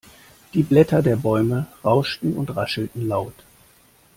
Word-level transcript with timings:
Die 0.55 0.63
Blätter 0.63 1.03
der 1.03 1.15
Bäume 1.15 1.67
rauschten 1.85 2.33
und 2.35 2.55
raschelten 2.57 3.07
laut. 3.07 3.35